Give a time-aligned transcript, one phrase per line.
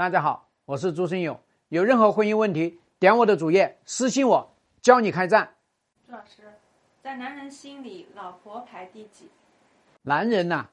[0.00, 1.38] 大家好，我是朱生勇。
[1.68, 5.54] 有任何婚姻问题，点我的主页私信我，教你开战。
[6.06, 6.54] 朱老师，
[7.02, 9.28] 在男人心里，老婆排第几？
[10.00, 10.70] 男人呐、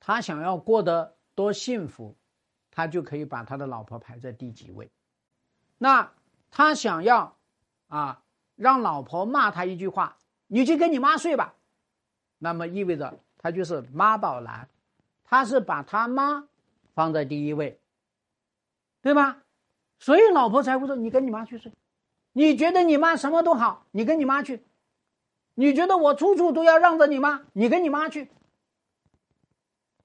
[0.00, 2.16] 他想要过得多幸福，
[2.72, 4.90] 他就可以把他的老婆排在第几位。
[5.78, 6.10] 那
[6.50, 7.36] 他想要
[7.86, 8.24] 啊，
[8.56, 10.16] 让老婆骂他一句话，
[10.48, 11.54] 你去跟你妈睡吧，
[12.38, 14.68] 那么意味着他就是妈宝男，
[15.22, 16.48] 他是把他妈
[16.92, 17.78] 放在第一位，
[19.00, 19.42] 对吧？
[19.98, 21.72] 所以老婆才会说你跟你妈去睡。
[22.32, 24.58] 你觉得你妈什么都好，你跟你妈去；
[25.54, 28.30] 你觉得我处处都要让着你妈，你跟你妈去，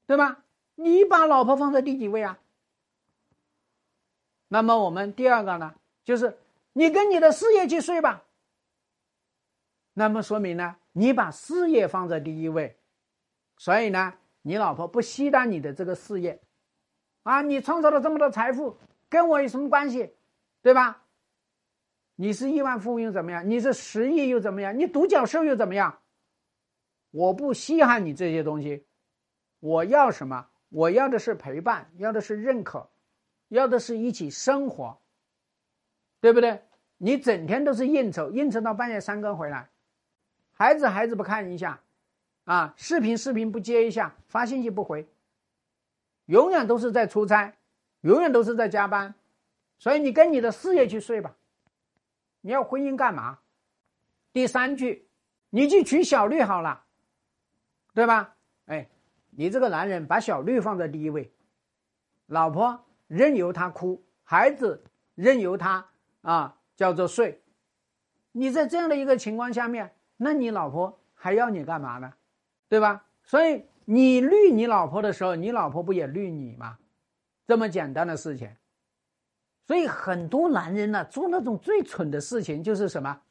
[0.07, 0.43] 对吧？
[0.75, 2.39] 你把老婆放在第几位啊？
[4.47, 6.37] 那么我们第二个呢，就是
[6.73, 8.23] 你跟你的事业去睡吧。
[9.93, 12.75] 那么说明呢，你把事业放在第一位，
[13.57, 16.41] 所以呢，你老婆不稀罕你的这个事业，
[17.21, 18.75] 啊，你创造了这么多财富，
[19.13, 20.11] 跟我有什么关系，
[20.63, 21.03] 对吧？
[22.15, 23.47] 你是亿万富翁又怎么样？
[23.47, 24.75] 你是十亿又怎么样？
[24.75, 25.99] 你独角兽又怎么样？
[27.11, 28.87] 我不稀罕你这些东西，
[29.59, 30.47] 我要什么？
[30.69, 32.89] 我要的是陪伴，要的是认可，
[33.49, 34.97] 要的是一起生活，
[36.19, 36.63] 对不对？
[36.97, 39.69] 你整天都是应酬，应酬到半夜三更回来，
[40.53, 41.79] 孩子孩子不看一下，
[42.45, 45.07] 啊，视频视频不接一下，发信息不回，
[46.25, 47.53] 永远都是在出差，
[48.03, 49.13] 永远都是在加班，
[49.77, 51.35] 所以你跟你的事业去睡吧。
[52.41, 53.39] 你要婚姻干嘛？
[54.31, 55.07] 第三句，
[55.49, 56.83] 你去娶小绿好了，
[57.93, 58.35] 对吧？
[58.65, 58.89] 哎，
[59.31, 61.31] 你这个男人把小绿放在第一位，
[62.25, 64.83] 老婆任由他哭，孩子
[65.15, 65.85] 任由他
[66.21, 67.41] 啊叫做睡。
[68.33, 72.13] 你在这样的一个情况下面，那你老婆还要你干嘛呢？
[72.67, 73.05] 对吧？
[73.23, 76.77] 所以你绿你老婆的时候，你老婆不也绿你吗？
[77.45, 78.49] 这么简单的事情。
[79.65, 83.21] 所以很多男人呢，做那种最蠢的事情就是什么？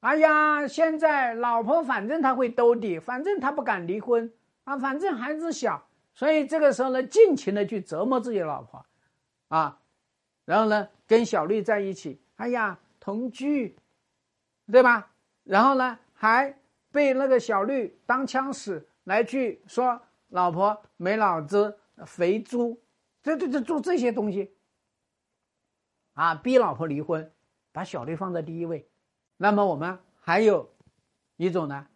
[0.00, 4.32] 哎呀，现在老婆反正他会兜底，反正他不敢离婚
[4.64, 8.84] 啊，反正孩子小，所以这个时候呢，尽情的去折磨自己老婆，
[9.48, 9.80] 啊，
[10.44, 13.76] 然后呢，跟小绿在一起，哎呀，同居，
[14.70, 15.10] 对吧？
[15.44, 16.56] 然后呢，还
[16.92, 21.76] 被那个小绿当枪使，来去说老婆没脑子、
[22.06, 22.80] 肥猪，
[23.22, 24.54] 这这这做这些东西。
[26.14, 27.32] 啊，逼老婆离婚，
[27.72, 28.88] 把小丽放在第一位。
[29.36, 30.74] 那么我们还有
[31.36, 31.86] 一种呢，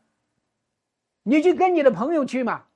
[1.24, 2.66] 你就跟你的朋友去嘛，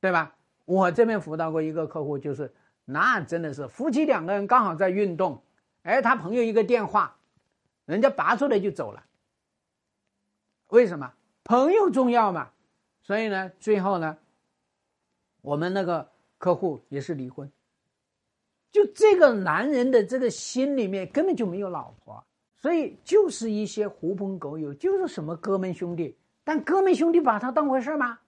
[0.00, 0.36] 对吧？
[0.64, 2.52] 我这边辅导过一个客户，就是
[2.84, 5.42] 那真的是夫妻两个人刚好在运动，
[5.82, 7.16] 哎，他朋友一个电话，
[7.86, 9.06] 人家拔出来就走了。
[10.66, 11.14] 为什么？
[11.44, 12.50] 朋友重要嘛。
[13.02, 14.18] 所以呢，最后呢，
[15.40, 17.50] 我们那个客户也是离婚。
[18.70, 22.24] 就这个男人的这个心里面根本就没有老婆，
[22.56, 26.16] 所以就是一些狐朋狗友，就是什么哥们兄弟。
[26.44, 28.20] 但哥们兄弟把他当回事吗？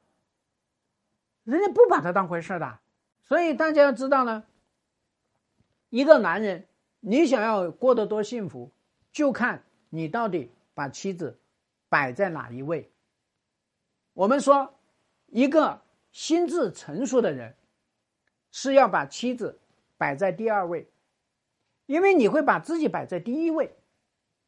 [1.44, 2.78] 人家不把他当回事的。
[3.22, 4.44] 所以大家要知道呢，
[5.88, 6.66] 一个男人，
[7.00, 8.70] 你想要过得多幸福，
[9.12, 11.38] 就看你到底把妻子
[11.88, 12.90] 摆在哪一位。
[14.12, 14.74] 我们说，
[15.28, 15.80] 一个
[16.12, 17.54] 心智成熟的人
[18.50, 19.58] 是要把妻子。
[19.96, 20.90] 摆在第二位，
[21.84, 23.76] 因为你会把自己摆在第一位，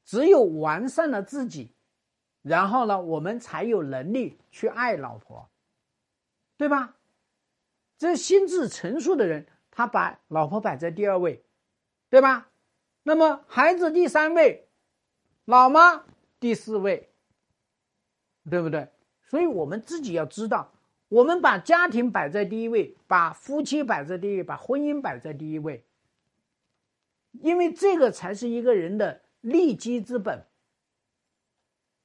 [0.02, 1.74] 只有完善了自己，
[2.40, 5.50] 然后呢，我们才有能力去爱老婆，
[6.56, 6.96] 对吧？
[7.98, 11.44] 这心智成熟的人，他把老婆摆在第二位，
[12.08, 12.48] 对吧？
[13.02, 14.70] 那么孩子第三位，
[15.44, 16.06] 老妈
[16.40, 17.10] 第四位，
[18.48, 18.88] 对不对？
[19.24, 20.72] 所以我们自己要知道。
[21.12, 25.84] 我们把家庭摆在第一位，把夫妻摆在第一位，把婚姻摆在第一位，
[27.32, 30.46] 因为这个才是一个人的立基之本。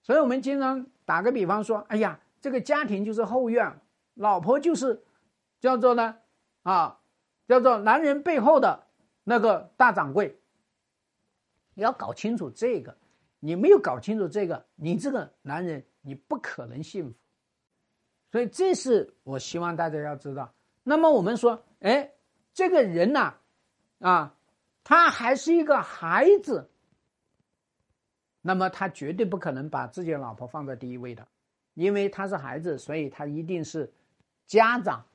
[0.02, 3.80] 所以我们经常打个比方说：“哎呀，这个家庭就是后院，
[4.16, 5.02] 老婆就是
[5.62, 6.18] 叫做呢，
[6.64, 7.00] 啊，
[7.48, 8.88] 叫做男人背后的
[9.24, 10.38] 那个大掌柜。”
[11.76, 12.98] 你要搞清楚这个，
[13.40, 17.16] 你没有搞清楚这个，你这个男人你不可能幸福。
[18.32, 20.54] 所以这是我希望大家要知道。
[20.84, 22.12] 那么我们说，哎，
[22.54, 23.36] 这个人呐，
[24.00, 24.36] 啊，
[24.84, 26.70] 他还是一个孩子，
[28.42, 31.28] 那么他绝对不可能把自己的老婆放在第一位的，
[31.74, 33.92] 因为他是孩子，所以他一定是
[34.46, 35.06] 家长。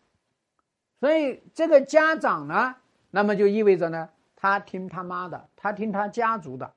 [1.00, 2.76] 所以这个家长呢，
[3.10, 6.74] 那么就意味着呢，他听他妈的，他听他家族的，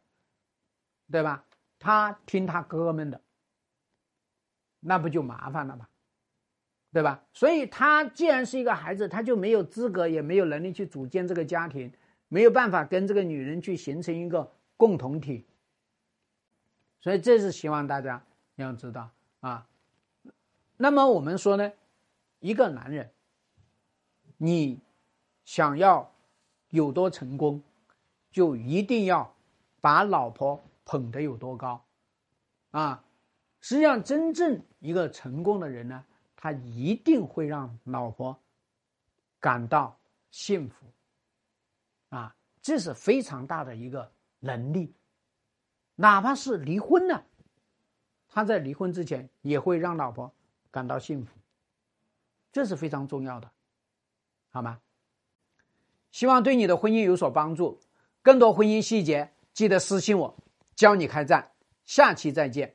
[1.11, 1.45] 对吧？
[1.77, 3.21] 他听他哥们的，
[4.79, 5.87] 那不就麻烦了吗？
[6.95, 7.21] 对吧？
[7.33, 11.91] 所以他既然是一个孩子，他就没有资格，也没有能力去组建这个家庭，
[12.29, 15.45] 没有办法跟这个女人去形成一个共同体。
[17.01, 18.23] 所以这是希望大家
[18.55, 19.09] 要知道
[19.41, 19.67] 啊。
[20.77, 21.69] 那么我们说呢，
[22.39, 23.11] 一个男人，
[24.37, 24.79] 你
[25.43, 26.09] 想要
[26.69, 27.61] 有多成功，
[28.31, 29.35] 就一定要
[29.81, 31.83] 把老婆捧得有多高
[32.71, 33.03] 啊。
[33.59, 36.05] 实际上，真正一个成功的人呢，
[36.45, 38.39] 他一定会让老婆
[39.39, 39.97] 感到
[40.29, 40.85] 幸福
[42.09, 44.11] 啊，这是非常大的一个
[44.41, 44.93] 能力。
[45.95, 47.25] 哪怕是离婚了，
[48.27, 50.31] 他在离婚之前也会让老婆。
[50.69, 51.31] 感到幸福，
[52.51, 53.49] 这是非常重要的，
[54.51, 54.79] 好吗？
[56.11, 57.79] 希望对你的婚姻有所帮助。
[58.21, 60.37] 更多婚姻细节，记得私信我，
[60.75, 61.53] 教你开战。
[61.85, 62.74] 下期再见。